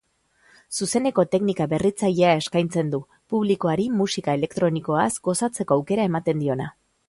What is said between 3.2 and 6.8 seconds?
publikoari musika elektronikoaz gozatzeko aukera ematen diona.